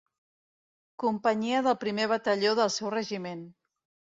[1.03, 3.45] Companyia del primer Batalló del seu Regiment.